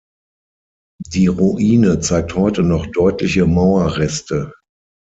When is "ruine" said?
1.27-1.99